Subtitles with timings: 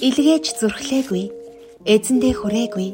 [0.00, 1.24] Илгээж зүрхлээгүй,
[1.84, 2.88] эзэндээ хүрээгүй.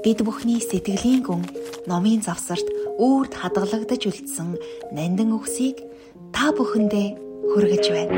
[0.00, 1.44] Бид бүхний сэтгэлийн гүн
[1.84, 2.64] номын завсарт
[2.96, 4.56] үрд хадгалагдаж үлдсэн
[4.96, 5.76] нандин үгсийг
[6.32, 7.08] та бүхэндээ
[7.52, 8.16] хүргэж байна.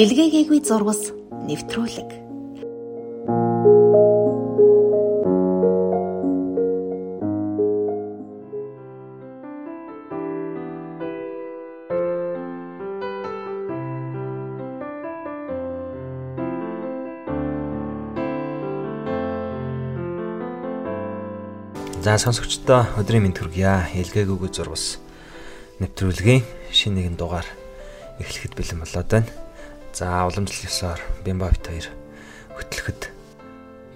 [0.00, 1.12] Илгээгээгүй зурвас
[1.44, 2.25] нэвтрүүлэг
[22.06, 23.90] За сонсогчдоо өдрийн мэнд хүргье.
[23.98, 25.02] Илгээгүйг зурвас
[25.82, 27.50] нэвтрүүлгийн шинэ нэгэн дугаар
[28.22, 29.26] эхлэхэд бэлэн болоод байна.
[29.90, 31.90] За уламжлал ёсоор Бимбавт хоёр
[32.54, 33.10] хөтлөхөд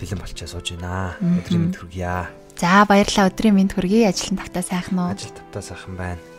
[0.02, 1.14] бэлэн болчихоо сууж байна.
[1.22, 2.34] Өдрийн мэнд хүргье.
[2.58, 4.10] За баярлалаа өдрийн мэнд хүргье.
[4.10, 5.14] Ажил тавтаа сайхан уу?
[5.14, 6.29] Ажил тавтаа сайхан байна.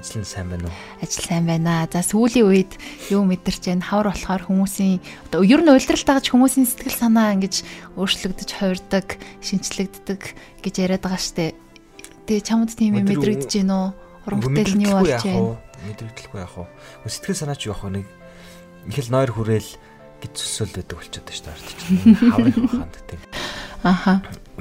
[0.00, 0.72] Ажил нь сайн байна уу?
[1.04, 1.84] Ажил сайн байна.
[1.92, 2.72] За сүүлийн үед
[3.12, 3.84] юу мэдэрч байна?
[3.84, 4.96] Хавар болохоор хүмүүсийн
[5.28, 7.60] одоо ер нь уйлдралт дагаж хүмүүсийн сэтгэл санаа ингэж
[8.00, 10.20] өөрчлөгдөж хувирдаг, шинчлэгддэг
[10.64, 11.52] гэж яриад байгаа штэ.
[12.24, 13.88] Тэгээ чамд тийм юм мэдрэгдэж байна уу?
[14.24, 15.60] Уран бүтээл нь юу болж байна?
[15.84, 16.64] Мэдрэгдэхгүй яах вэ?
[17.04, 18.00] Сэтгэл санаа ч юу яах вэ?
[18.00, 18.08] Нэг
[18.88, 19.70] их л нойр хүрээл
[20.24, 22.24] гэж төсөөл байдаг болчиход байна шүү дээ.
[22.32, 23.20] Хаврын хаханд тийм.
[23.84, 24.12] Аха.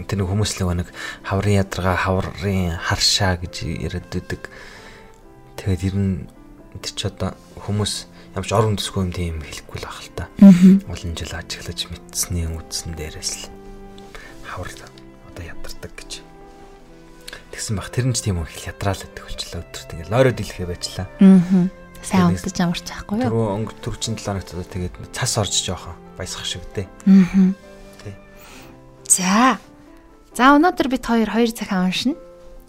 [0.03, 0.91] Тэр нэг хүмүүс л нэг
[1.23, 3.55] хаврын ядаргаа, хаврын харшаа гэж
[3.87, 4.51] яриад байдаг
[5.59, 6.15] Тэгээд ер нь
[6.79, 10.31] тэр ч одоо хүмүүс ямарч орон төсгүй юм тийм хэлэхгүй л ах л та.
[10.88, 13.52] Олон жил ажиглаж мэдсний үдсэн дээрээс л
[14.47, 16.23] хавар одоо ядардаг гэж.
[17.52, 21.07] Тэгсэн бах тэр нь ч тийм их ядраал гэдэг болчлаа өдөр тэгээд лойроо дэлхээ байчлаа.
[21.19, 21.67] Аа.
[21.99, 23.27] Сайн унтаж амарч байхгүй юу?
[23.27, 26.87] Түрүү өнгө төрчин 7 хоногт одоо тэгээд цас орж жоохон баясах шиг дээ.
[26.87, 27.52] Аа.
[27.99, 28.15] Тий.
[29.03, 29.59] За.
[30.31, 32.15] За өнөөдөр бид хоёр хоёр цагаан уншина.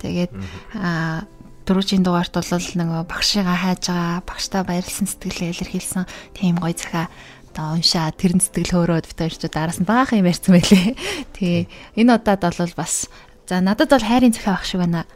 [0.03, 0.35] Тэгээд
[0.75, 1.31] аа
[1.71, 6.03] дөрөвжийн дугаарт бол нөгөө багшигаа хайж байгаа багштай баярлсан сэтгэлээ илэрхийлсэн
[6.35, 7.07] тийм гоё захаа
[7.55, 10.99] одоо уншаа тэрэн сэтгэл хөөрөөд битэрч дараас нь баахан юм ярьсан байлээ.
[11.39, 13.07] Тэгээ энэ удаад бол бас
[13.47, 15.07] за надад бол хайрын захаа багш шиг байна.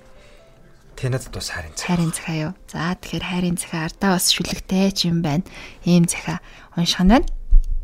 [0.94, 1.90] Тэ надад бас хайрын захаа.
[1.90, 2.52] Хайрын захаа юу.
[2.70, 5.42] За тэгэхээр хайрын захаа ардаа бас шүлэгтэй ч юм байна.
[5.82, 6.38] Ийм захаа
[6.78, 7.26] унших нь байна.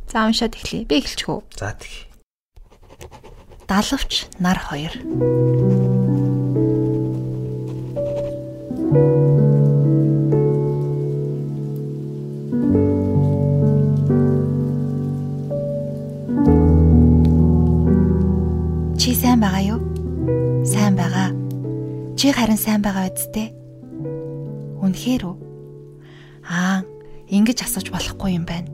[0.06, 0.86] За уншаад эхлэе.
[0.86, 1.42] Би эхэлчихв.
[1.58, 2.06] За тэгье.
[3.66, 4.94] Далавч нар хоёр.
[8.90, 8.96] Чи
[19.14, 19.78] сайн байгаа юу?
[20.66, 21.30] Сайн байгаа.
[22.18, 23.54] Чи харин сайн байгаа үсттэй.
[24.82, 25.36] Үнэхээр үү?
[26.50, 26.82] Аа,
[27.30, 28.66] ингэж асууж болохгүй юм байна.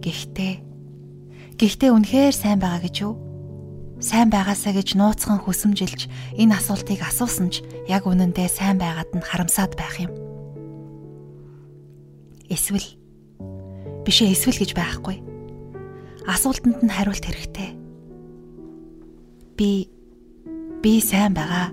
[0.00, 0.64] Гэхдээ
[1.60, 3.23] Гэхдээ үнэхээр сайн байгаа гэж юу?
[4.04, 9.72] Сайн байгаасаа гэж нууцхан хүсэмжилж энэ асуултыг асуусан ч яг үнэндээ сайн байгаад нь харамсаад
[9.80, 10.12] байх юм.
[12.52, 12.84] Эсвэл
[14.04, 15.24] бишээ эсвэл гэж байхгүй.
[16.28, 17.70] Асуултанд нь хариулт хэрэгтэй.
[19.56, 19.88] Би
[20.84, 21.72] би сайн байгаа.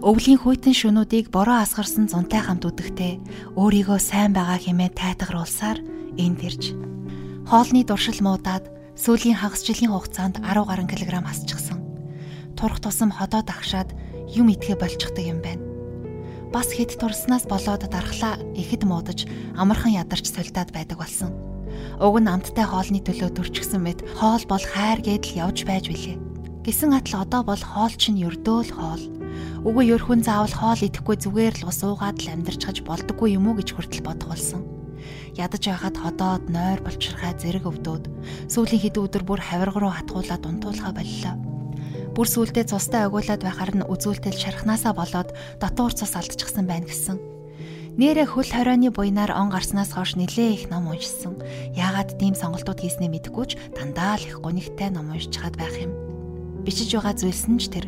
[0.00, 3.20] Өвлийн хүйтэн шөнүүдийг бороо асгарсан зунтай хамт үдэхтэй
[3.60, 5.84] өөрийгөө сайн байгаа хэмээн тайтгаруулсаар
[6.16, 6.72] энд ирж
[7.44, 11.78] хоолны дуршил муудаад Сүүлийн хагас жилийн хугацаанд 10 гаруй килограмм хасчихсан.
[12.58, 13.94] Турх тусам ходоо дагшаад
[14.26, 15.62] юм идэхэ болчихдаг юм байна.
[16.50, 21.30] Бас хэд турснаас болоод дархлаа ихэд муудаж амархан ядарч солидаад байдаг болсон.
[22.02, 26.18] Уг нь амттай хоолны төлөө төрчихсөн мэт хоол бол хайр гэдэл явж байж билээ.
[26.66, 29.04] Гисэн атал одоо бол хоол чинь ердөөл хоол.
[29.62, 33.62] Үгүй ерхэн заавал хоол идэхгүй зүгээр л ус уугаад л амьдарч хаж болдоггүй юм уу
[33.62, 34.77] гэж хүртэл бодох болсон
[35.38, 38.04] ядаж байхад ходоод нойр болчирхай зэрэг өвдөөд
[38.50, 41.34] сүүлийн хэдэн өдөр бүр хавирга руу хатгуулаад унтуулхаа боллоо.
[42.18, 45.30] Бүр сүулдэ цустай агуулад байхаар нь үзүүлтэл шархнаасаа болоод
[45.62, 47.18] дотуур цус алдчихсан байна гэсэн.
[47.98, 51.38] Нэрэ хөл хорионы буйнаар он гарснаас хойш нилээ их ном уншсан.
[51.74, 55.94] Яагаад тийм сонголтууд хийснээ мэдэхгүй ч дандаа л их гонигтай ном уншиж чад байх юм.
[56.62, 57.86] Бичиж байгаа зүйлс нь ч тэр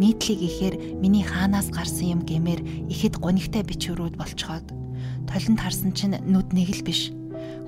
[0.00, 4.81] нийтлэг ихээр миний хаанаас гарсан юм гэмээр ихэд гонигтай бичвэрүүд болцоход
[5.32, 7.08] толинд харсан чинь нүд нэг л биш.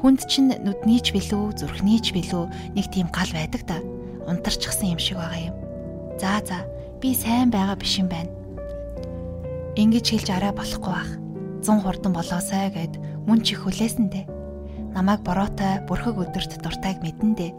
[0.05, 3.81] Хүнд чинь нүдний ч билүү, зүрхний ч билүү нэг тийм гал байдаг да.
[4.29, 5.57] Унтарчихсан юм шиг байгаа юм.
[6.21, 6.69] За за,
[7.01, 8.29] би сайн байгаа биш юм байна.
[9.81, 11.13] Ингиж хэлж арай болохгүй бах.
[11.65, 14.29] 100 хурдан болоосай гэд мөн чи хүлээсэндээ.
[14.93, 17.51] Намайг бороотой бүрхэг өдөрт дуртайг мэдэндээ.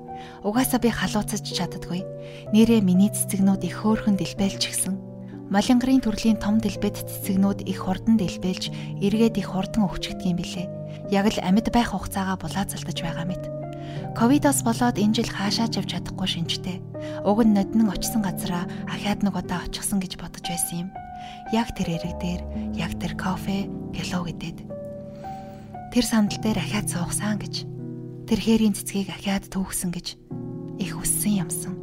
[0.46, 2.06] Угаасаа би халууцаж чаддаггүй.
[2.54, 4.64] Нэрээ миний цэцэгнүүд их хөөрхөн дэлбэлж
[5.46, 10.66] гисэн Молингарын төрлийн том дэлбэт цэцэгнүүд их хурдан дэлбэлж, эргээд их хурдан өвчгдөг юм билээ.
[11.14, 13.46] Яг л амьд байх хугацаагаа булаацалдаж байгаа мэт.
[14.18, 16.82] Ковидос болоод энэ жил хаашаа ч явж чадахгүй шинжтэй.
[17.22, 20.90] Уг нь ноднон очсон газараа ахаад нэг удаа очихсан гэж бодож байсан юм.
[21.54, 22.42] Яг тэр эрэг дээр,
[22.74, 24.58] яг тэр кофе, гэлөө гэдэг.
[25.94, 27.70] Тэр сандал дээр ахаад суугсан гэж.
[28.26, 30.18] Тэр хээрийн цэцгийг ахиад түүхсэн гэж
[30.82, 31.74] их хүссэн юмсан.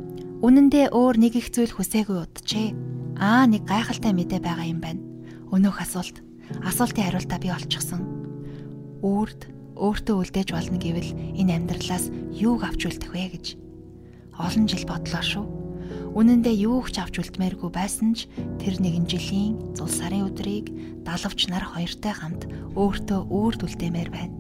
[0.43, 2.92] Үнэн дээр өөр нэг их зүйл хүсээгүй уджээ.
[3.19, 5.03] Аа нэг гайхалтай мэдээ байгаа юм байна.
[5.53, 6.25] Өнөөх асуулт.
[6.65, 8.03] Асуултын хариултаа би олчихсон.
[9.05, 11.11] Үрд өөртөө үлдээж болно гэвэл
[11.41, 13.47] энэ амьдралаас юуг авч үлдэх вэ гэж
[14.39, 15.47] олон жил бодлоо шүү.
[16.13, 18.29] Үнэн дээр юу ч авч үлдмээргүй байсан ч
[18.61, 20.69] тэр нэгэн жилийн зул сарын өдрийг
[21.09, 22.43] далавч нар хоёртой хамт
[22.77, 24.37] өөртөө үрд үлдээмээр байна.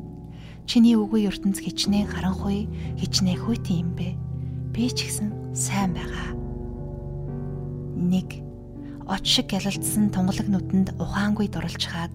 [0.69, 2.69] Чиний үгүй ертөнц хичнээн харанхуй,
[3.01, 4.15] хичнээн хүйтэн юм бэ.
[4.73, 6.37] Би ч гэсэн сайн байгаа.
[7.99, 8.52] 1
[9.07, 12.15] Оч шиг гялалдсан тунгалаг нүдэнд ухаангүй дурлж хаад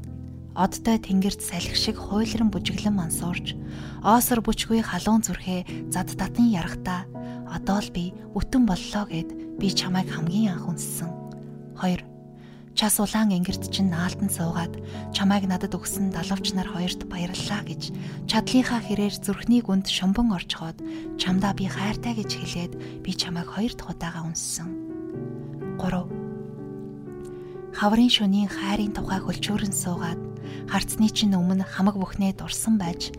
[0.56, 3.54] одтой тэнгэрт салхи шиг хуйлран бүжиглэн мансуурч
[4.02, 7.06] оосор бүчгүй халуун зүрхээ зад татан ярахта
[7.46, 11.12] одоо л би бүтэн боллоо гэд би чамайг хамгийн анх үнссэн.
[11.78, 12.18] 2
[12.78, 14.78] Час улаан ингэрт чинь наалтан суугаад
[15.10, 17.90] чамайг надад өгсөн далавч нар хоёрт баярлалаа гэж
[18.30, 20.78] чадлынхаа хэрээр зүрхний гүнд шомбон орчхоод
[21.18, 24.70] чамдаа би хайртай гэж хэлээд би чамайг хоёр дахь удаага үнссэн.
[25.82, 26.27] 3
[27.78, 30.18] хаврын шөнийн хайрын тухай хөлчөөрөн суугаад
[30.66, 33.14] харцны чинь өмнө хамаг бүхнээ дурсан байж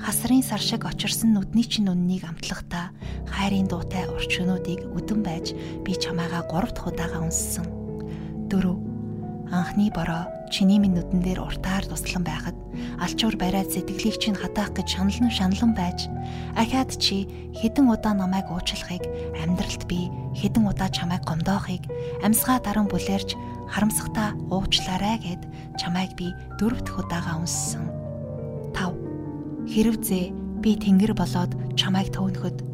[0.00, 2.88] хасрын сар шиг очирсан нүдний чинь үннийг амтлахдаа
[3.28, 5.52] хайрын дуутай урч өнүүдийг өдөн байж
[5.84, 7.68] би чамаагаа 3 дахь удаага унссан.
[8.48, 8.87] 4.
[9.48, 12.56] Анхны бороо чиний минь нүдэн дээр уртаар туслан байхад
[13.00, 16.12] алчуур бариад сэтгэлийг чинь хатаах гэж шаналн шаналн байж
[16.52, 17.24] ахаад чи
[17.56, 19.08] хэдэн удаа намайг уучлахыг
[19.40, 21.88] амьдралд би хэдэн удаа чамайг гомдоохыг
[22.20, 23.40] амьсгаа даран бүлэрч
[23.72, 25.42] харамсахтаа уучлаарай гэд
[25.80, 27.88] чамайг би дөрөв дэх удаага унссан.
[28.76, 29.72] 5.
[29.72, 30.24] Хэрвзээ
[30.60, 32.67] би тэнгэр болоод чамайг төөнөхөд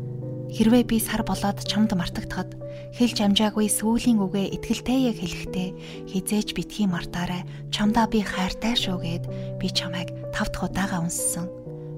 [0.55, 2.55] хэрвээ би сар болоод чамд мартагдахад
[2.95, 5.69] хэлж амжаагүй сүүлийн үгээ итгэлтэйе хэлэхдээ
[6.06, 7.43] хизээж битгий мартаарай
[7.75, 9.25] чамдаа би хайртай шүү гэд
[9.59, 11.51] би чамайг тав дахь удаага унссан.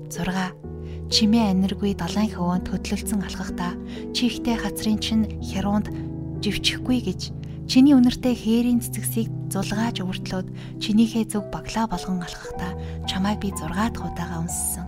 [0.08, 3.76] 6 чимээ аниргүй далайн хөвөнд хөдлөлцөн алхахдаа
[4.16, 5.92] чи ихтэй хацрын чин хяруунд
[6.40, 7.36] живчихгүй гэж
[7.66, 10.48] Чиний үнэртэй хээрийн цэцгсийг зулгааж өвөртлөөд
[10.78, 12.78] чинийхээ зүг баглаа болгон алхахдаа
[13.10, 14.86] чамайг би 6 дахь удаага унссан.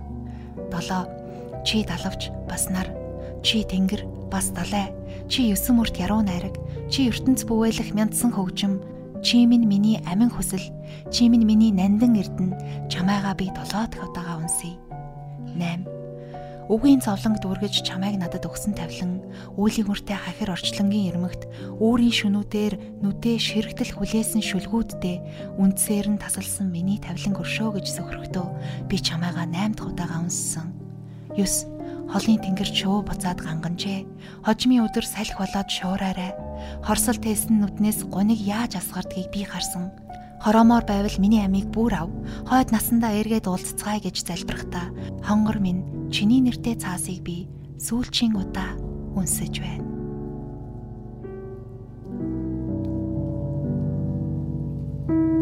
[0.71, 1.03] 7.
[1.67, 2.87] Чи далавч бас нар,
[3.43, 4.93] чи тэнгэр бас далай,
[5.27, 6.55] чи ёсон мөрт яруу найраг,
[6.89, 8.83] чи ертөнц бүвэлэх мяндсан хөгжим,
[9.23, 10.63] чи минь миний амин хүсэл,
[11.11, 14.77] чи минь миний нандин эрдэнэ, чамайгаа би 7 дахь удаага унсъя.
[15.57, 15.99] 8
[16.69, 19.25] Үгийн зовлонг дүүргэж чамайг надад өгсөн тавлан,
[19.57, 21.49] үүлийн үртэй хахир орчлонгийн ирмэгт
[21.81, 28.45] өөрийн шүнүүдээр нүдээ ширэгтэл хүлээсэн шүлгүүддээ үндсээр нь тасалсан миний тавлан өршөө гэж сөхрөхдөө
[28.85, 30.69] би чамайгаа 8 дахь удаага унссан.
[31.33, 31.78] 9
[32.09, 34.05] холын тэнгэр шөө буцаад ганганжээ.
[34.45, 36.33] Хожмын өдөр салхи болоод шуураарай.
[36.81, 39.93] Хорсол тээсэн нүднээс гуниг яаж асгардгийг би харсан.
[40.41, 42.09] Хороомоор байвал миний амийг бүр ав.
[42.49, 44.89] Хойд насандаа эргээд уулзцгаая гэж залбирахдаа
[45.21, 47.45] хонгор минь чиний нэртэй цаасыг би
[47.77, 48.73] сүүлчийн удаа
[49.13, 49.89] үнсэж байна.
[55.09, 55.38] гинэ.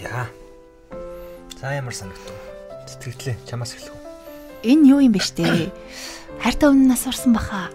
[0.00, 0.28] За.
[1.60, 2.32] За ямар санагдав?
[2.88, 4.00] Сэтгэлээ чамаас эхлэх үү?
[4.64, 5.68] Энэ юу юм бэ штэ?
[6.40, 7.68] Хайртай өмнө нас орсон баха.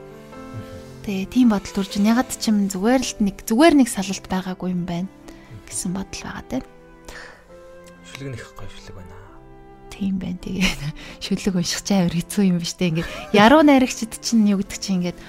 [1.05, 4.89] Тэгээ тийм бодол төрж ягаад ч юм зүгээр л нэг зүгээр нэг салалт байгаагүй юм
[4.89, 5.10] байна
[5.70, 6.58] гэсэн бодол байгаа те.
[8.10, 9.13] Шүлэг нэх гоё шүлэг байна.
[9.94, 10.41] Тийм байна.
[10.41, 10.82] Тэгээд
[11.22, 12.89] шүлэг унших чаа өөр хэцүү юм ба штэ.
[12.89, 15.20] Ингээд яруу найрагчд чинь юу гэдэг чинь ингээд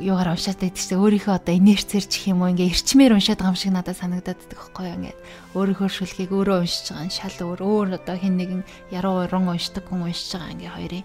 [0.00, 2.52] юугаар уншаад байдаг чинь өөрийнхөө одоо инерцээр чих юм уу?
[2.52, 4.96] Ингээ эрчмээр уншаад байгаа юм шиг надад санагдаад байдаг юу?
[4.96, 5.18] Ингээд
[5.56, 8.62] өөрийнхөө шүлгийг өөрөө уншиж байгаа нь шал өөр өөр одоо хин нэгэн
[8.92, 11.04] яруу уран уншдаг хүн уншиж байгаа ингээ хоёрын.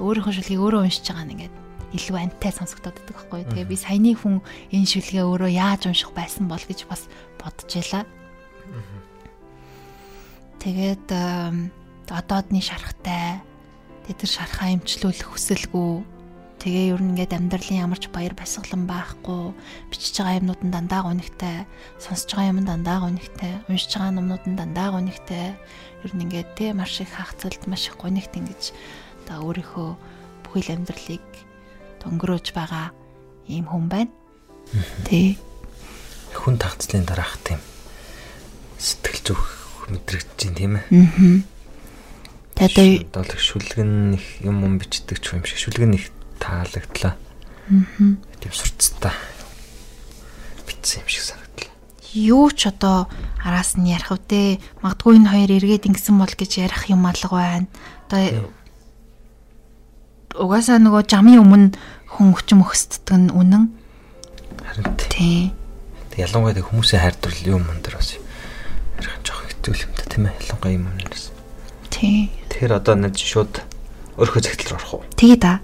[0.00, 1.54] Өөрийнхөө шүлгийг өөрөө уншиж байгаа нь ингээд
[1.92, 4.40] илүү антай сонсогдоод байдаг байхгүй тэгээ би саяны хүн
[4.72, 7.04] энэ шүлгээ өөрөө яаж унших байсан бол гэж бас
[7.36, 8.04] бодож ялаа
[10.64, 11.08] тэгээд
[12.08, 13.44] одоодны шарахтай
[14.08, 16.00] тэр шархаа имчлүүлэх хүсэлгүй
[16.62, 19.50] Тэгээ ер нь ингээд амьдралын ямар ч баяр баясгалан байхгүй
[19.90, 21.66] бичиж байгаа юмнууд нь дандаа гонигтай,
[21.98, 25.58] сонсож байгаа юм дандаа гонигтай, уншиж байгаа номнууд нь дандаа гонигтай.
[26.06, 28.70] Ер нь ингээд тэ маш их хагцалд маш их гонигт ингэж
[29.26, 29.90] одоо өөрийнхөө
[30.46, 31.26] бүхэл амьдралыг
[32.06, 32.94] өнгөрөөж байгаа
[33.50, 34.14] ийм хүн байна.
[35.02, 35.34] Тэ
[36.30, 37.58] хүн тагцлын дараах тийм
[38.78, 39.46] сэтгэл зүрх
[39.90, 40.86] мэдрэгдэж байна тийм ээ.
[40.94, 42.70] Аа.
[42.70, 47.14] Тэгээд одоо шүлгэн их юм юм бичдэг ч юм шиг шүлгэн их таалагдлаа.
[47.14, 48.18] Аа.
[48.42, 49.14] Тийм сурцтай
[50.66, 51.72] бичсэн юм шиг санагдлаа.
[52.12, 53.06] Юу ч одоо
[53.38, 54.58] араас нь ярих үдэ.
[54.82, 57.66] Магадгүй энэ хоёр эргээд ингэсэн бол гэж ярих юм алга байна.
[58.10, 58.50] Одоо
[60.36, 61.68] угаасаа нөгөө жамын өмнө
[62.10, 63.64] хүн өчм өгсддөг нь үнэн.
[64.66, 65.52] Харин тий.
[66.10, 68.18] Тэг ялангуяа хүмүүсийн хайрдвал юм мөн дэр бас
[68.98, 70.36] ярих жоох хэцүү юм да тийм ээ.
[70.44, 71.32] Ялангуяа юм юмнаас.
[71.88, 72.28] Тий.
[72.52, 73.64] Тэгэхээр одоо нэг шууд
[74.18, 75.02] өөрхөө загтал руу орох уу?
[75.16, 75.60] Тэгээ да.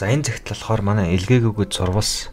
[0.00, 2.32] За энэ загтал болохоор манай илгээгүйд зурвас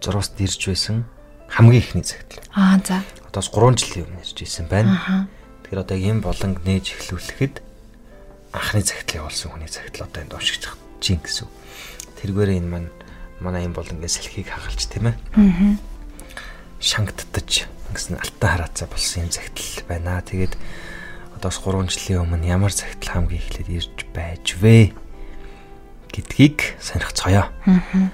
[0.00, 1.04] зурвас дэрж байсан
[1.52, 2.40] хамгийн ихний загтал.
[2.56, 3.04] Аа за.
[3.28, 5.28] Одоос 3 жилийн өмнө ирж исэн байна.
[5.68, 7.60] Тэгэхээр одоо ийм болонг нээж эхлүүлэхэд
[8.56, 10.64] анхны загтал явуулсан хүний загтал одоо энд уншиж
[11.04, 11.44] чинь гэсэн.
[12.24, 12.88] Тэргээрээ энэ маань
[13.44, 15.16] манай ийм болонгийн салхийг хагалж тийм ээ.
[15.36, 15.76] Аа.
[16.80, 20.24] Шангдтаж гэсэн алтан хараацаа болсон юм загтал байна.
[20.24, 20.56] Тэгээд
[21.36, 24.96] одоос 3 жилийн өмнө ямар загтал хамгийн эхлээд ирж байж вэ
[26.12, 27.48] гэдгийг сонирхцгоё.
[27.48, 28.08] Аа.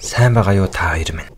[0.00, 1.37] Сайн байгаа юу та хоёр минь?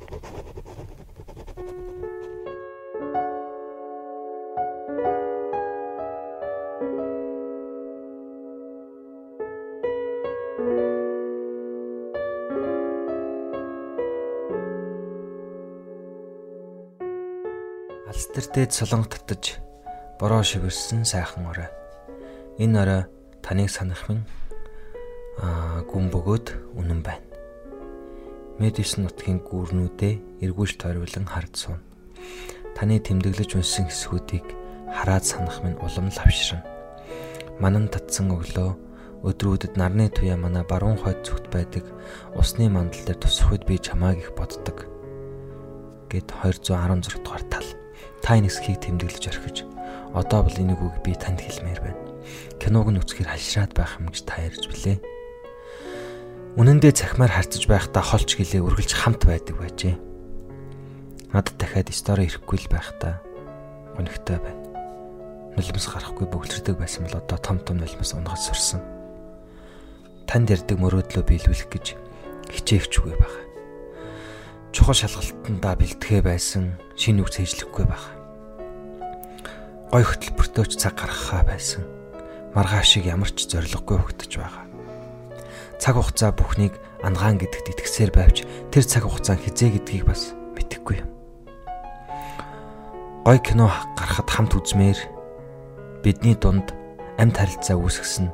[18.60, 19.56] Дээд солонго татаж
[20.20, 21.72] бороо шивэрсэн сайхан орой.
[22.60, 23.02] Энэ орой
[23.40, 24.28] таныг санах минь
[25.40, 27.24] аа гүн бөгөөд үнэн байна.
[28.60, 31.80] Мэдис нутгийн гүүрнүүдээ эргүүлж тойруулан хард суун.
[32.76, 34.44] Таны тэмдэглэж унсан хэсгүүдийг
[34.92, 36.60] хараад санах минь улам лавшран.
[37.64, 38.76] Манан татсан өглөө
[39.24, 41.88] өдрүүдэд нарны туяа манай баруун хойд зүгт байдаг
[42.36, 44.84] усны мандал дээр тусах үед би чамааг их боддог.
[46.12, 47.79] Гэт 216 дугаар тал.
[48.20, 49.56] Та энэ хэсгийг тэмдэглэж орхиж
[50.14, 52.00] одоо бол энийг үг би танд хэлмээр байна.
[52.58, 54.98] Киног нь үзэхээр хальшраад байх юм гэж та ярьж билээ.
[56.58, 59.96] Үнэндээ цахимаар харцаж байхдаа холч гэлээ үргэлж хамт байдаг байжээ.
[61.30, 63.22] Надад дахиад стори ирэхгүй л байхдаа
[63.94, 64.62] гонигтой байна.
[65.54, 68.82] Нулимс гарахгүй бөглөрдөг байсан бол одоо том том нулимс унгаж сурсан.
[70.26, 71.86] Танд ярддаг мөрөөдлөө биелүүлэх гэж
[72.50, 73.49] хичээгчгүй байгаа.
[74.70, 78.14] Чухал шалгалтандаа бэлтгэе байсан шинэ үг цээжлэхгүй байгаа.
[79.90, 81.82] Гой хөтөлбөртөөч цаг гаргахаа байсан.
[82.54, 84.70] Маргааш шиг ямар ч зориггүй хөгтөж байгаа
[85.80, 91.08] цаг хугацаа бүхнийг ангаан гэдэгт итгэсээр байвч тэр цаг хугацаа хизээ гэдгийг бас мэдэхгүй юм.
[93.24, 95.00] Гой кино гарахад хамт үзмээр
[96.04, 96.76] бидний дунд
[97.16, 98.28] амьд харилцаа үүсгэсэн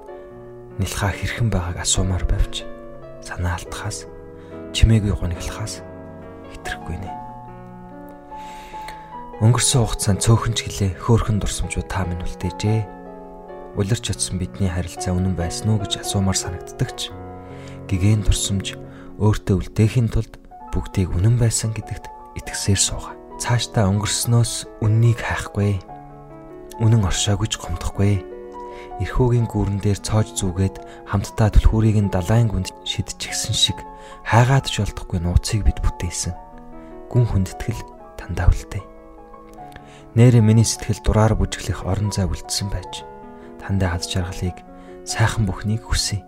[0.82, 2.66] нэлхаа хэрхэн байгааг асуумаар байвч
[3.22, 4.10] санаа алдахаас
[4.74, 5.86] чимээгүй гониглахаас
[6.54, 7.10] хэтрэхгүй нэ.
[9.44, 12.80] Өнгөрсөн хугацаанд цөөхөн ч гэлээ хөөхөн дурсамжууд та минь үлдээжээ.
[13.76, 17.12] Улирч очсон бидний харилцаа үнэн байсан уу гэж асуумаар санагддаг ч
[17.92, 18.80] гэгэн дурсамж
[19.20, 20.40] өөртөө үлдээхийн тулд
[20.72, 22.08] бүгдийг үнэн байсан гэдэгт
[22.40, 23.12] итгэсээр сууга.
[23.36, 25.76] Цаашдаа өнгөрснөөс үннийг хайхгүй.
[26.80, 28.35] Үнэн оршоогүй ч гомдохгүй.
[28.96, 30.76] Ирхүүгийн гүүрэн дээр цоож зүгээд
[31.12, 33.76] хамтдаа түлхүүрийг нь далайн гүнд шидчихсэн шиг
[34.24, 36.32] хайгаад ч болдохгүй нууцыг бид бүтээсэн.
[37.12, 37.82] Гүн хүндэтгэл
[38.16, 38.84] тандаа үлдээ.
[40.16, 43.04] Нэрэ миний сэтгэл дураар бүжиглэх орон зай үлдсэн байж
[43.60, 44.56] тандаа хад жаргалыг
[45.04, 46.24] сайхан бүхнийг хүсье.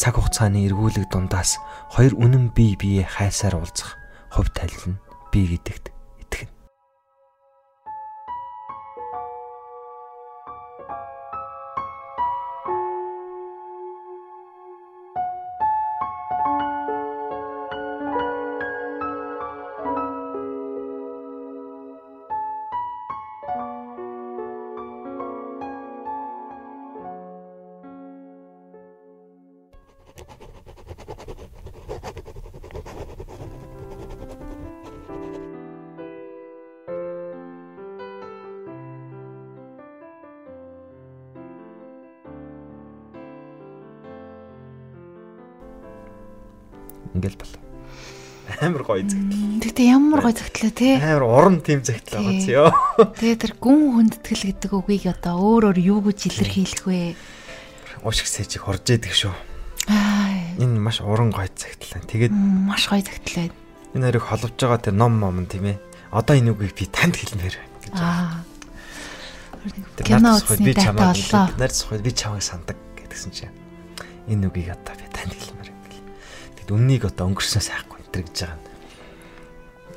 [0.00, 1.60] Цаг хугацааны эргүүлэг дундаас
[1.92, 4.00] хоёр үнэн бие бие хайсаар уулзах
[4.32, 5.92] хувь тайлал нь бий гэдэгт
[6.24, 6.52] итгэнэ.
[47.18, 47.54] Ингээл бол.
[48.62, 49.60] Амар гоё загтал.
[49.60, 50.96] Тэгтээ ямар гоё загтлаа те.
[51.02, 52.70] Амар уран тийм загтал байгаа ч ёо.
[53.18, 57.12] Тэгээ тэр гүн хүндэтгэл гэдэг үгийг одоо өөрөөр юу гэж илэрхийлэх вэ?
[58.06, 59.34] Уушиг сэжиг хорж идэг шүү.
[59.90, 60.18] Аа
[60.62, 62.02] Энэ маш уран гоё загтал.
[62.08, 63.50] Тэгээд маш гоё загтлаа.
[63.94, 65.78] энэ хоёрыг холбож байгаа тэр ном ном тийм ээ.
[66.14, 67.94] Одоо энэ үгийг би танд хэлмээр байна гэж.
[67.98, 68.42] Аа.
[69.98, 71.46] Тэр Кино үзсний дата боллоо.
[71.58, 73.54] нарт сухад би чамайг сандаг гэдгсэн чинь
[74.30, 75.57] энэ үгийг одоо би танд хэлмээр
[76.68, 76.76] байна.
[76.76, 78.68] Үннийг одоо өнгөрсөн сайхгүй энэ гэж байгаа.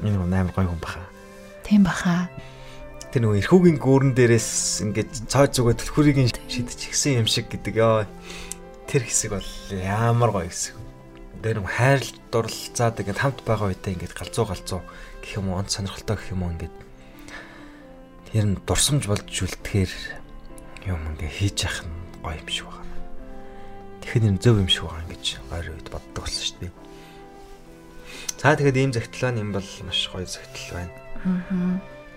[0.02, 1.04] Энэ нэг амар гоё хүн баха.
[1.68, 2.32] Тийм баха.
[3.12, 4.50] Тэр нөгөө эрхүүгийн гүүрэн дээрээс
[4.88, 8.08] ингээд цоо зүгээ түлхүүрийг шидчихсэн юм шиг гэдэг ёо.
[8.88, 10.80] Тэр хэсэг бол ямар гоё хэсэг.
[11.44, 12.02] Тэр нэг хайр
[12.32, 14.82] дурлцаад ингээд хамт байгаа үедээ ингээд галзуу галзуу
[15.20, 16.76] гэх юм уу онц сонирхолтой гэх юм уу ингээд
[18.32, 19.92] тэр нь дурсамж болж үлдэхээр
[20.88, 22.81] юм ингээ хийж явах нь гоё юм шиг байна.
[24.02, 26.74] Тэгэхээр юм зөв юм шиг байна гэж ойр үед боддог болсон шүү дээ.
[28.42, 30.94] За тэгээд ийм загтлаа юм бол маш гоё загтал байна.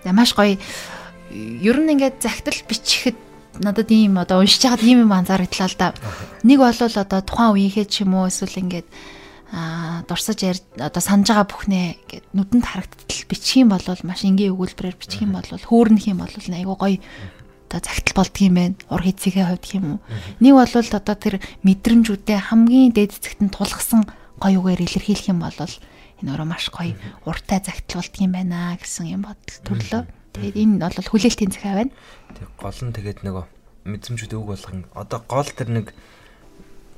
[0.05, 0.12] Аа.
[0.17, 0.57] Маш гоё.
[1.31, 3.17] Ер нь ингээд загтал бичихэд
[3.61, 5.95] надад ийм одоо уншиж байгаад ийм юм анзаарагдлаа л да.
[6.43, 8.88] Нэг бол одоо тухайн үеийнхээ ч юм уу эсвэл ингээд
[9.55, 14.50] а дурсаж яар одоо санаж байгаа бүхнээ ингээд нүдэнд харагдтал бичих юм бол маш энгийн
[14.50, 16.99] өгүүлбэрээр бичих юм бол хөөрнөх юм бол айгуу гоё
[17.75, 20.00] одоо загтал болдгийм байх ур хэцгийн хувьд юм уу?
[20.38, 24.07] Нэг бол одоо тэр мэдрэмжүүдээ хамгийн дээд зэгтэн тулгсан
[24.38, 26.95] гоё үгээр илэрхийлэх юм бол энэ өөрөө маш гоё
[27.26, 30.02] уртай загтал болдгийм байна гэсэн юм бодол төрлөө.
[30.38, 31.93] Тэгээд энэ бол хүлээлтийн захиа байна.
[32.38, 33.45] Тэг гол нь тэгээд нөгөө
[33.90, 35.87] мэдрэмжүүд үг болгон одоо гол тэр нэг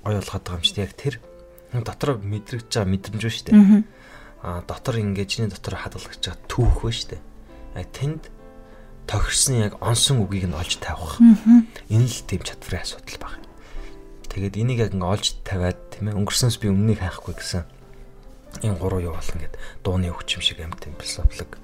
[0.05, 1.15] гоё болгоод байгаа юм чи яг тэр
[1.73, 3.53] дотор мэдрэгж байгаа мэдрэмж ба штэ.
[4.45, 7.19] Аа дотор ингээд чиний дотор хадгалагч байгаа түүх ба штэ.
[7.75, 8.23] Яг тэнд
[9.07, 11.23] тохирсон яг онсон үгийг нь олж тавих.
[11.89, 13.35] Энэ л тийм чадварын асуудал баг.
[14.31, 17.65] Тэгээд энийг яг ингээд олж тавиад тийм ээ өнгөрсөнс би өмнөнийг хайхгүй гэсэн.
[18.67, 19.55] Энэ гурав юу бол ингээд
[19.87, 21.57] дууны өвч юм шиг амт тийм философик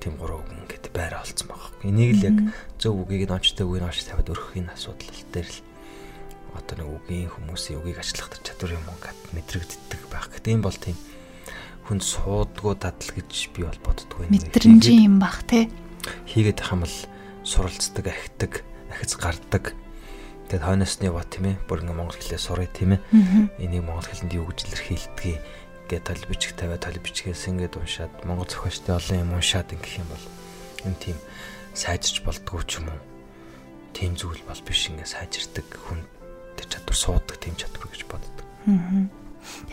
[0.00, 1.70] тийм гурав ингээд байраа олцсон байгаа.
[1.86, 2.38] Энийг л яг
[2.80, 5.58] зөв үгийг нь онцтой үгийг нь олж тавиад өргөх энэ асуудал дээр л
[6.58, 10.26] одоо нэг үгийн хүмүүсийн үгийг ажиллах чадвар юм уу гэд мэдрэгддэг байх.
[10.32, 10.96] Гэтэ энэ бол тийм
[11.86, 14.26] хүнд суудгүй дадал гэж би бол боддгоо.
[14.26, 15.70] Мэдрэмжийн юм бах те.
[16.26, 16.96] Хийгээд бол
[17.44, 19.74] суралцдаг, ахидаг, ахиц гардаг.
[20.48, 21.56] Тэгээд хойноосны ба тийм ээ.
[21.66, 23.00] Бүр ингээ монгол хэлээ сурыг тийм ээ.
[23.58, 25.40] Энийг монгол хэлэнд юу гэж илэрхийлдэг
[25.88, 30.08] гэдэг тал бичих тавиа тал бичгээс ингээд уншаад монгол зохиолчтой олон юм уншаад ингэх юм
[30.08, 30.24] бол
[30.88, 31.18] энэ тийм
[31.76, 33.00] сайжирч болдгоо ч юм уу.
[33.92, 36.00] Тийм зүйл бол биш ингээ сайжирдаг хүн
[36.56, 38.44] тэр чадвар суудаг тийм чадвар гэж боддог.
[38.68, 39.21] Аа.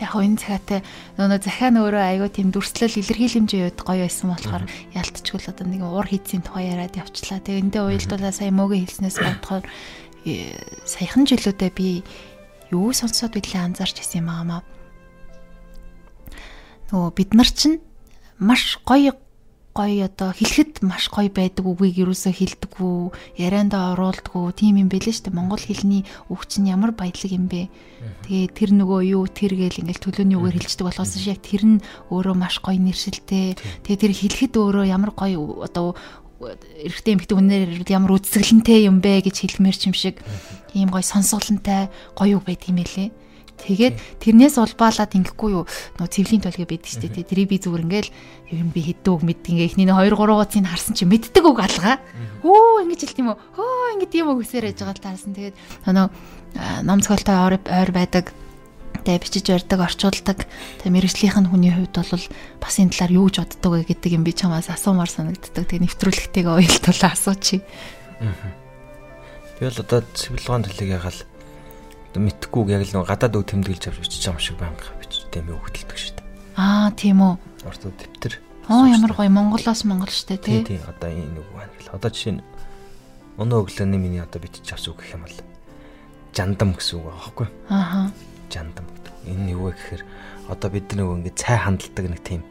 [0.02, 0.80] Яг энэ цагаатай
[1.16, 4.64] нөгөө захиа нөөрөө айгүй тийм дүрслэл илэрхийлэмжийн үед гоё байсан болохоор
[4.96, 7.38] ялтчгүй л одоо нэг уур хийцийн тухай яриад явчлаа.
[7.38, 9.64] Тэгээ эндээ уялдуулаа сая мөгийн хэлснээс бодохоор
[10.26, 12.02] э, саяхан жилүүдэд би
[12.74, 14.62] юу сонсоод бидлээ анзаарч ирсэн юм аамаа.
[16.90, 17.78] Нөгөө бид нар чинь
[18.38, 19.14] маш гоё
[19.80, 25.32] гоё одоо хэлэхэд маш гоё байдаг үгийг юусоо хэлдэггүй, яриандаа оруулдаггүй тийм юм бэлээ шүү
[25.32, 25.38] дээ.
[25.40, 27.72] Монгол хэлний үг чинь ямар баялаг юм бэ?
[28.28, 32.36] Тэгээ тэр нөгөө юу тэр гээл ингээл төлөөний үгээр хэлждэг болохоос яг тэр нь өөрөө
[32.36, 33.56] маш гоё нэршилтэй.
[33.88, 35.96] Тэгээ тэр хэлэхэд өөрөө ямар гоё одоо
[36.40, 40.16] эрэгтэй эмэгтэй хүнээр ямар үзэсгэлэнтэй юм бэ гэж хэлмээр ч юм шиг
[40.72, 43.12] ийм гоё сонсголонтой гоё үг байт юм элэ.
[43.66, 45.64] Тэгээд тэрнээс улбаалаад ингэхгүй юу
[46.00, 47.28] нөө цэвлийн толгой байдаг шүү дээ.
[47.28, 48.10] Тэрийг би зүгээр ингээл
[48.56, 52.00] юм би хэдүүг мэддэг ингээ ихний 2 3 гуцыг харсан чи мэддэг үг алгаа.
[52.42, 53.38] Хөө ингэж хэлт юм уу?
[53.56, 55.32] Хөө ингэ тийм үг өсөр яж байгаа л таарсан.
[55.36, 56.08] Тэгээд нөө
[56.88, 58.32] ном цогтой ойр байдаг
[59.04, 60.38] тэгээ бичиж барьдаг, орчуулдаг.
[60.84, 62.24] Тэгээ мэрэгжлийнх нь хүний хувьд бол
[62.60, 65.64] бас энэ талаар юу гэж боддог вэ гэдэг юм би чамаас асуумаар санагддаг.
[65.64, 67.64] Тэгээ нэвтрүүлэгтэйгээ уялдуулаа асуучих.
[69.56, 71.20] Би бол одоо цэвэрлэгэн төлөг ягаал
[72.18, 75.60] мэдхгүй яг л нэг гадаад үг тэмдэглэж авч бичиж байгаа юм шиг байнга бичтэй юм
[75.62, 76.26] хөлтөлдөг шүү дээ.
[76.58, 77.34] Аа тийм үү.
[77.70, 78.34] Орто дэвтэр.
[78.66, 80.66] Оо ямар гоё Монголоос Монгол штэ тий.
[80.66, 81.94] Тий одоо энэ үг байна гэл.
[81.94, 82.44] Одоо жишээ нь
[83.38, 85.38] өнөө өглөөний миний одоо бичиж авсан үг гэх юм бол
[86.34, 87.48] жандам гэсэн үг байгаа байхгүй.
[87.70, 88.00] Ааха.
[88.50, 89.14] Жандам гэдэг.
[89.30, 90.02] Энэ юу вэ гэхээр
[90.50, 92.42] одоо бид нөгөө ингээд цай хандлагдаг нэг тийм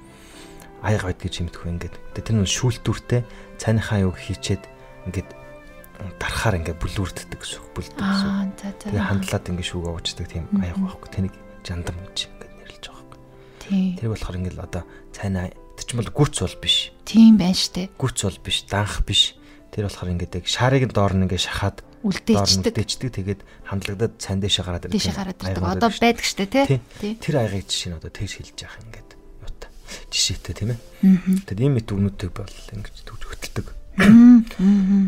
[0.83, 1.95] аяга байд гэж юм дэх ингээд.
[2.15, 3.21] Тэр нь шүүлтүүртэй
[3.59, 4.63] цайныхаа юг хийчээд
[5.11, 5.29] ингээд
[5.99, 8.87] дарахаар ингээ бүлүүрддэг гэсэн үг бүлдэг гэсэн.
[8.87, 11.09] Тэгээ хандлаад ингээ шүүг оочдаг тийм аяг байхгүй.
[11.11, 11.35] Тэнийг
[11.67, 13.19] жандам гэж ингээ нэрлэж байгаа байхгүй.
[13.59, 13.91] Тийм.
[13.99, 16.77] Тэр болохоор ингээл одоо цайнаа тэр ч бол гүрц бол биш.
[17.03, 17.91] Тийм байна штэ.
[17.99, 19.35] Гүрц бол биш, данх биш.
[19.75, 22.71] Тэр болохоор ингээд шаарыг нь доор нь ингээ шахаад үлдээчдэг.
[22.79, 24.95] Үлдээчдэг тэгээд хандлагадад цайн дэше гараад ирдэг.
[24.95, 25.63] Дэше гараад ирдэг.
[25.67, 26.79] Одоо байдаг штэ тий.
[27.19, 29.09] Тэр аягийг жишээ нь одоо тэгж хэлж яах ингээд
[29.43, 29.67] юута.
[30.07, 30.79] Жишээтэй тийм ээ.
[31.43, 33.67] Тэгээд ийм мэт өгнүүдийг бол ингэж төвч хөтэлдэг.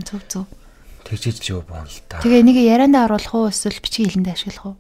[0.04, 0.46] Зөв зөв.
[1.06, 2.22] Тэгжиж юу боон л та.
[2.22, 4.78] Тэгээ энийг яриандаа оруулах уу эсвэл бичгийн хэлэндээ ашиглах уу?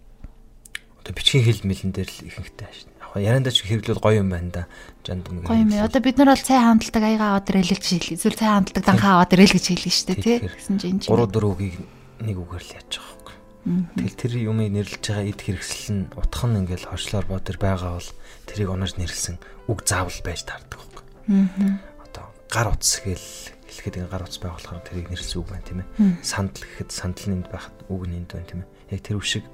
[1.01, 2.91] Одоо бичгийн хэл мэлэн дээр л ихэнхтэй ашиглах.
[3.17, 4.63] Яг яриандаа ч хэвлэл гоё юм байна да.
[5.03, 5.43] Жанд юм.
[5.43, 5.73] Гоё юм.
[5.75, 8.15] Одоо бид нар бол цай хандлагдаг аяга аваад ирэл гэж хэлээ.
[8.15, 10.37] Эсвэл цай хандлагдаг данхаа аваад ирэл гэж хэлнэ шүү дээ, тий?
[10.47, 11.75] Гэсэн чинь энэ чинь 3 4 үгийг
[12.21, 13.35] нэг үгээр л яаж байгаа байхгүй.
[13.61, 17.91] Тэгэл тэр юмыг нэрлэж байгаа эд хэрэгсэл нь утх нь ингээл хоршлоор боо тэр байгаа
[17.99, 18.09] бол
[18.47, 19.35] тэрийг онож нэрлсэн
[19.67, 21.03] үг заавал байж таардаг байхгүй.
[21.29, 21.77] Аа.
[22.05, 23.27] Одоо гар утас гээл
[23.71, 25.89] хэлэхэд ингээ гар утас байх болохоор тэрийг нэрсэн үг байна тийм ээ.
[26.19, 28.69] Сандал гэхэд сандал нэнд байхад үг нэнд байна тийм ээ.
[28.91, 29.45] Яг тэр үг шиг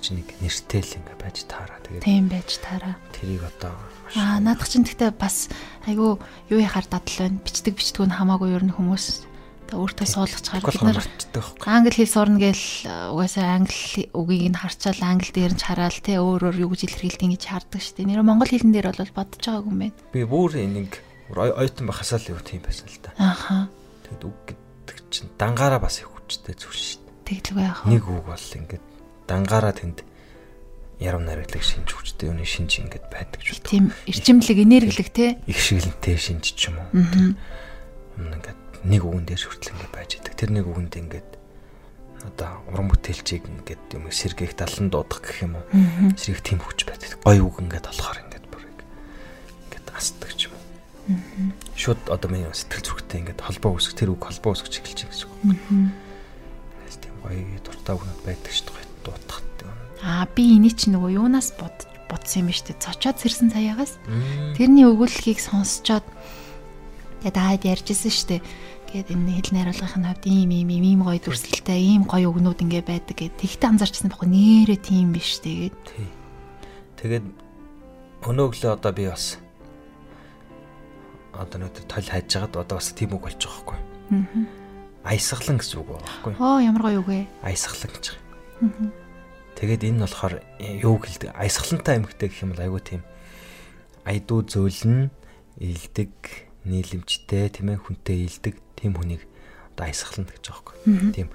[0.00, 1.80] чинь нэг нэртэй л ингээ байж таараа.
[1.84, 2.96] Тэгээд тийм байж таараа.
[3.12, 3.76] Тэрийг одоо
[4.14, 5.48] Аа наадах чинь гэхдээ бас
[5.88, 6.20] айгүй
[6.52, 7.42] юу яхаар дадал байна.
[7.42, 9.26] Бичдэг бичдгүү нь хамаагүй ер нь хүмүүс
[9.74, 11.02] өөртөө суулгачаар бид нар
[11.66, 12.66] англи хэл сурна гээл
[13.10, 17.30] угаасаа англи үгийг нь харчаал англи дээр нь хараад те өөр өөр юу гэж илэрхийлдэг
[17.34, 18.10] гэж хардаг шүү дээ.
[18.14, 19.98] Нэр монгол хэлэн дээр бол бодож байгаагүй юм байна.
[20.14, 20.90] Би бүр нэг
[21.34, 23.10] оюутан байхасаа л юу тийм байсан л да.
[23.18, 23.68] Ааха.
[24.06, 27.42] Тэгэд үг гэдэг чинь дангаараа бас их хүчтэй зүйл шүү дээ.
[27.42, 27.90] Тэглэг яах вэ?
[27.90, 28.84] Нэг үг бол ингээд
[29.26, 29.98] дангаараа тэнд
[31.02, 33.70] яруу найрагдлаг шинж хүчтэй юуны шинж ингээд байдаг ч болдог.
[33.70, 35.42] Тийм эрчимлэг энерглэг те.
[35.50, 36.88] Их шиглэнтэй шинж ч юм уу.
[36.94, 40.32] Юм ингээд нэг үгэн дээр хүртэл ингээд байж идэг.
[40.38, 41.30] Тэр нэг үгэнд ингээд
[42.22, 45.66] одоо уран бүтээлчийг ингээд юм сэргээх талан дуудах гэх юм уу.
[46.16, 47.18] Сэргээх тийм хүч байдаг.
[47.20, 50.32] Гой үг ингээд болохоор ингээд бүр ингээд асдаг.
[51.78, 55.28] Шууд одоо миний сэтгэл зүрхтэй ингээд холбоо үүсгэх тэр үг холбоо үүсгэж эхэлж байгаа гэсэн
[55.30, 55.38] үг.
[56.98, 58.86] Тийм гоё дуртай үгнүүд байдаг шүү дээ.
[59.06, 59.46] Дуутах
[60.06, 62.76] Аа би энийг чи нөгөө юунаас бод бодсон юм ба штэ.
[62.78, 63.96] Цочоод сэрсэн саяагаас.
[64.54, 66.06] Тэрний өгүүлэлгийг сонсчоод
[67.24, 68.44] тэгээд хаад ярьжсэн штэ.
[68.92, 72.84] Гээд энэ хэл найруулгын хувьд ийм ийм ийм ийм гоё дүрслэлтэй, ийм гоё өгнүүд ингээ
[72.86, 75.74] байдаг гэд тэгтээ анзаарчсан байхгүй нэрээ тийм биш тэгээд.
[77.02, 77.26] Тэгээд
[78.30, 79.42] өнөөглөө одоо би бас
[81.36, 83.78] одоо нэг тол хайж байгаад одоо бас тийм үг болж байгаа байхгүй.
[84.12, 85.12] Аа.
[85.12, 86.32] Аysгалан гэсэн үг байгаа байхгүй.
[86.40, 87.20] Оо ямар гоё үг вэ?
[87.44, 88.06] Аysгалан гэж.
[88.64, 89.06] Аа
[89.56, 93.02] Тэгээд энэ болохоор э, юу гэлдэг аясгалантай эмхтэй гэх юм бол айгүй тийм
[94.04, 95.08] айдуу зөөлн
[95.56, 96.12] илдэг
[96.68, 99.24] нийлэмжтэй тийм ээ хүнтэй илдэг тийм хүнийг
[99.72, 101.08] одоо аясгалант гэж байгаа юм.
[101.16, 101.28] Тийм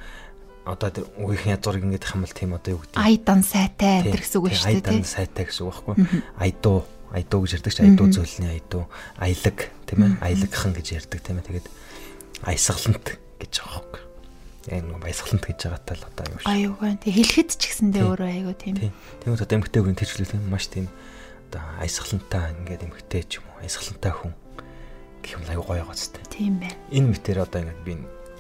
[0.69, 4.53] одоо тэр үеийн язгуурыг ингэж хам бол тийм одоо юу гэдэг айдан сайтай гэсэн үг
[4.53, 5.95] шүү дээ айдан сайтай гэсэн үг байхгүй
[6.37, 8.88] айдуу айдуу гэж ярьдаг чи айдуу зөөлний айдуу
[9.19, 11.67] аялаг тийм ээ аялагхан гэж ярьдаг тийм ээ тэгээд
[12.47, 13.08] аясгалант
[13.39, 14.12] гэж байгаа юм
[14.69, 16.45] энэ баясгалант гэж байгаатай л одоо аюу.
[16.45, 17.02] Аюу гэн.
[17.02, 18.76] Тэг хэлэхэд ч гэсэндээ өөрөө аюу тийм.
[18.78, 20.86] Тийм одоо эмгтэй хүн тэрчлэл тийм маш тийм
[21.50, 24.34] одоо аясгалантай ингээд эмгтэй ч юм уу аясгалантай хүн
[25.26, 26.30] гэх юм аюу гоё гоц тээ.
[26.30, 26.78] Тийм байна.
[26.93, 27.93] Энэ мэтэр одоо ингээд би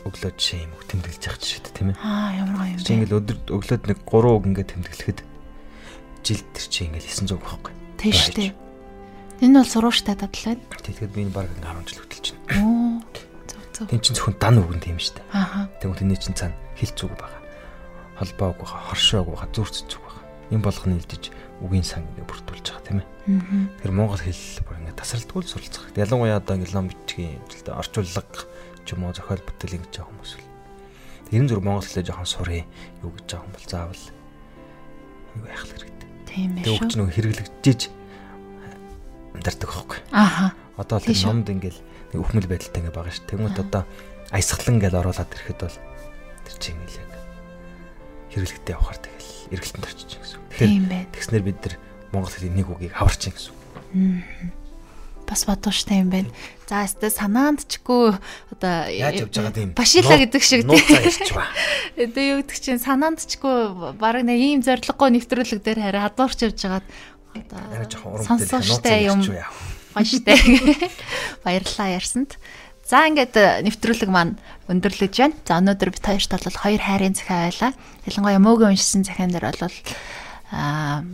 [0.05, 1.97] өглөө жишээ юм тэмдэглэж явах дээ тийм ээ.
[1.97, 2.85] Аа ямар гоё юм бэ.
[2.85, 5.19] Чи ингээд өдөр өглөөд нэг 3 үг ингээд тэмдэглэхэд
[6.21, 7.73] жилд тэр чи ингээд 900 байхгүй.
[8.01, 8.51] Тийм шүү дээ.
[9.45, 10.57] Энэ бол сурууштай дадлаа.
[10.57, 12.65] Тэгэхээр би энэ баг 10 жил хөтөлж байна.
[12.65, 12.97] Оо
[13.77, 13.85] зөв.
[13.89, 15.27] Тин чин зөвхөн дан үгэн тийм шүү дээ.
[15.37, 15.69] Аа.
[15.77, 17.41] Тэгвэл тэний чин цаана хил зүг байгаа.
[18.17, 20.25] Холбоог байгаа, хоршоог байгаа, зүрц зүг байгаа.
[20.49, 21.23] Энэ болгоны илдэж
[21.61, 23.09] үгийн сан ингэ бүртүүлж байгаа тийм ээ.
[23.85, 25.93] Тэр монгол хэл бүр ингэ тасралтгүй суралцах.
[25.93, 28.25] Ялангуяа одоо ингэ ном бичгийн хэлтэй орчуулга
[28.81, 30.49] ч юм уу зохиол бүтээл ингэж байгаа хүмүүс л.
[31.29, 32.65] Тэрэн зүр монгол хэлээ жоохон сурыг
[33.05, 34.03] юу гэж байгаа юм бол заавал
[35.37, 36.00] юу яах хэрэгтэй.
[36.31, 36.71] Тийм ээ шүү.
[36.71, 37.81] Тэг өгч нөгөө хэрэглэгдэж
[39.35, 39.99] амьдардаг байхгүй.
[40.15, 40.47] Ааха.
[40.79, 41.79] Одоо л номд ингээл
[42.15, 43.19] өхмөл байдалтай ингээ байгаа ш.
[43.27, 43.83] Тэгмэд одоо
[44.31, 45.77] аясгалан гэж оруулаад ирэхэд бол
[46.47, 47.11] тэр чинь яг
[48.31, 50.39] хэрэглэгтэй явахаар тэгэл эргэлтэнд орчих гэсэн.
[50.55, 51.75] Тэгэхээр тэгснэр бид нар
[52.15, 53.53] монгол хэлний нэг үгийг хаварчин гэсэн.
[55.31, 56.27] Бас бодууштай юм байна.
[56.67, 58.19] За өстө санаанд чгүй
[58.51, 61.39] одоо яаж явж байгаа тийм башила гэдэг шиг тийм.
[61.95, 66.59] Одоо юу гэдэг чинь санаанд чгүй баг нэг ийм зориггүй нэвтрүүлэг дээр хараа хадуурч явж
[66.67, 66.87] байгаад
[67.31, 70.35] одоо сонсооштай юм штэ.
[71.47, 72.35] Баярлалаа ярьсанд.
[72.83, 74.35] За ингээд э, нэвтрүүлэг маань
[74.67, 75.39] өндөрлөж байна.
[75.47, 77.71] За өнөөдөр бид хоёрт бол хоёр хайрын захиа байлаа.
[78.03, 79.75] Ялангуяа мөөгийн уншсан захиан дээр бол
[80.51, 81.07] аа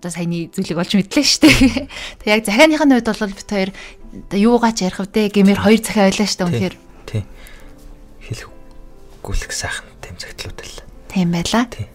[0.00, 1.88] одоо саяны зүйлийг олж мэдлээ шүү дээ.
[2.24, 3.70] Тэг яг захианыхын хувьд бол бид хоёр
[4.32, 6.76] юугаач ярих вдэ гэмээр хоёр захиа байлаа шүү дээ үнэхээр.
[7.06, 7.22] Тий.
[8.24, 8.48] Хэлэх
[9.20, 10.82] гүлэх сайхан тэм цагтлууд л.
[11.12, 11.64] Тийм байлаа.
[11.68, 11.86] Тий.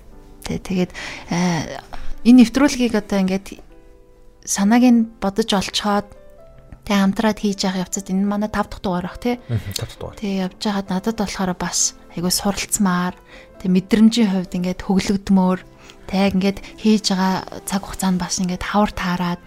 [0.46, 0.92] Тэгээд
[1.34, 1.82] э,
[2.22, 3.58] энэ нэвтрүүлгийг одоо ингээд
[4.46, 6.06] санааг нь бодож олцоод
[6.86, 9.42] тэг хамтраад хийж явах явцад энэ манай 5 дахь дугаар бах тий.
[9.50, 10.18] 5 дахь дугаар.
[10.22, 13.18] Тэг явж байгаад надад болохоор бас айгүй суралцмаар
[13.58, 15.60] тэг мэдрэмжийн хувьд ингээд хөглөгдмөр
[16.10, 19.42] тэг ингээд хийж байгаа цаг хугацаанд бас ингээд хавар таарад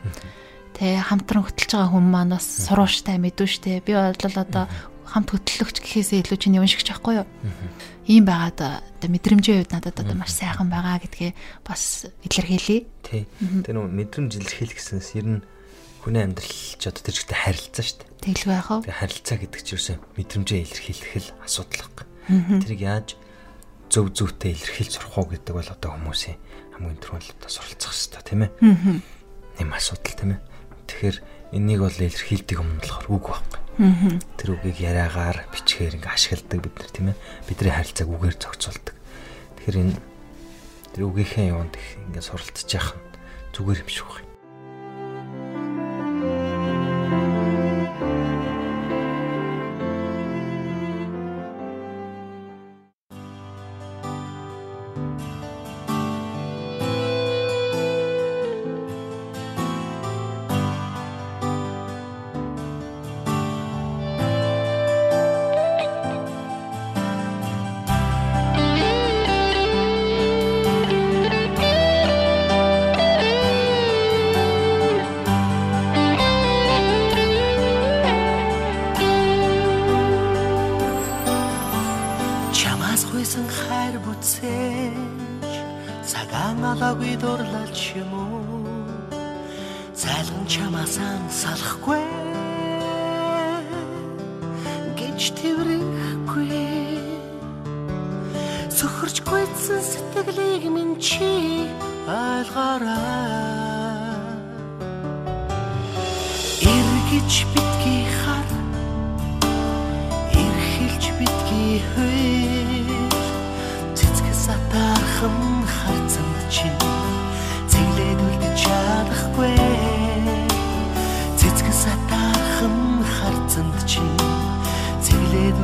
[0.78, 3.82] тэг хамтран хөтлж байгаа хүмүүс маань бас сурууштай мэдвэштэй.
[3.82, 4.70] Би бол одоо
[5.08, 7.26] хамт хөтлөгч гэхээсээ илүү чинь уншигч байхгүй юу?
[8.06, 8.60] Ийм байгаад
[9.00, 11.32] одоо мэдрэмжийн хувьд надад одоо маш сайхан байгаа гэдгээ
[11.64, 12.86] бас илэрхийлье.
[13.02, 13.24] Тий.
[13.64, 15.40] Тэр нөө мэдрэмж илэрхийлэх гэснээс ер нь
[16.04, 18.08] хүний амьдрал ч одоо тэр чигтээ харилцаа шүү дээ.
[18.22, 18.84] Тэглгүй яах вэ?
[18.86, 21.98] Тэг харилцаа гэдэг чинь юусэн мэдрэмжээ илэрхийлэх л асуудал баг.
[22.28, 23.08] Тэрийг яаж
[23.88, 26.36] зөв зөвтэй илэрхийлж сурах уу гэдэг бол одоо хүмүүсийн
[26.76, 28.52] хамгийн түрүүнд одоо суралцах хэрэгтэй тийм ээ.
[29.58, 30.40] Нэм асуудал тийм ээ.
[30.88, 31.16] Тэгэхээр
[31.56, 33.60] энийг бол илэрхийлдэг юм болохоор үг байхгүй.
[34.36, 37.16] Тэр үгийг яриагаар бичгээр ингээ ашигладаг бид нар тийм ээ.
[37.48, 38.94] Бидний харилцааг үгээр зохицуулдаг.
[39.56, 39.96] Тэгэхээр энэ
[40.92, 41.74] тэр үгийнхээ юунд
[42.12, 42.94] ингээ суралцж яах
[43.56, 44.27] зүгээр юм шиг байна.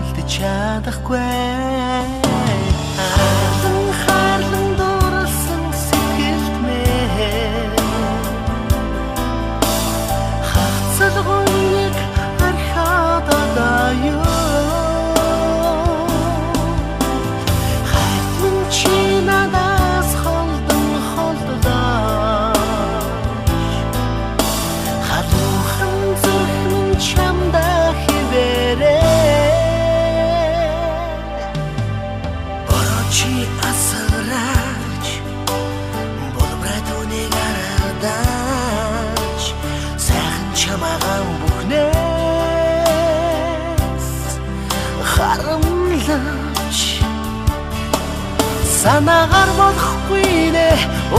[0.05, 2.24] Үлдэж чадахгүй
[48.85, 50.69] санаагаар болохгүй нэ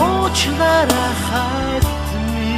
[0.01, 2.54] уучлаарай хайтми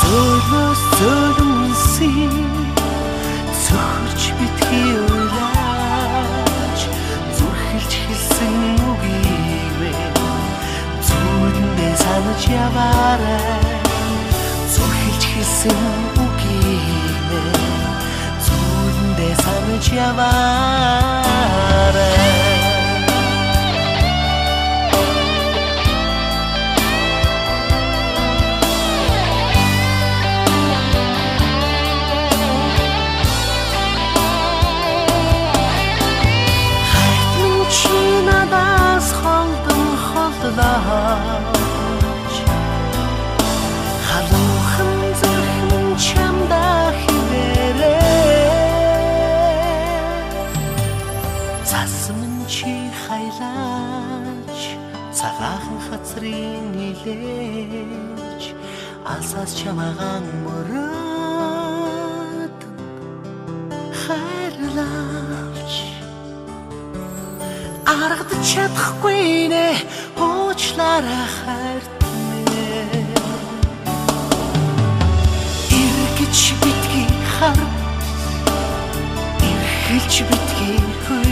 [0.00, 2.10] зөвлөс зөвлөмси
[3.64, 6.80] цохорч битгий уйлаач.
[7.36, 8.56] Зүрхэлж хэлсэн
[8.90, 9.92] үгийвэ
[11.06, 13.72] зүудэндээ санаж яваарай.
[14.72, 15.82] Зүрхэлж хэлсэн
[16.24, 17.42] үгийвэ
[18.46, 21.33] зүудэндээ санаж яваарай
[21.92, 22.23] that.
[57.00, 58.44] Хүлээж
[59.12, 61.74] алсаас чамаагаан мөрөд
[64.02, 65.74] хайрлаач.
[67.92, 69.66] Аргад чадахгүй нэ
[70.24, 72.00] уучлаарай хайрт
[75.80, 77.60] эргэж битгий хар
[79.50, 81.23] эргэлж битгий хөл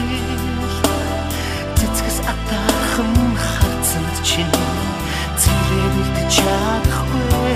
[6.42, 7.52] чадахгүй.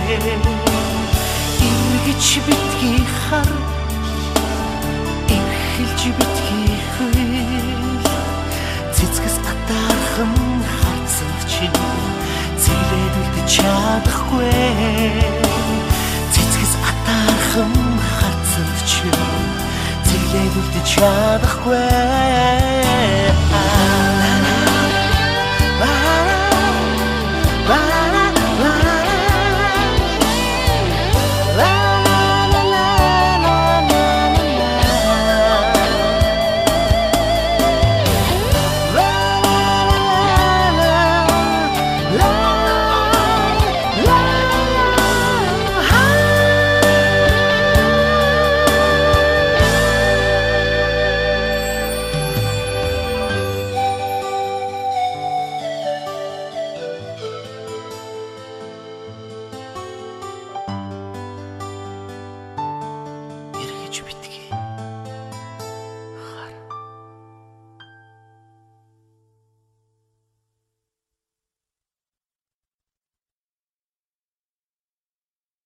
[1.69, 3.51] Иргэж битгий хар
[5.37, 7.19] Ирхэлж битгий хөл
[8.97, 10.35] Цэцгэс атархан
[10.79, 11.81] харцсан чинь
[12.63, 14.55] Цэглээд үлдэж чадахгүй.
[16.35, 17.75] Цэцгэс атархан
[18.17, 19.23] харцсан чинь
[20.07, 22.76] Цэглээд үлдэж чадахгүй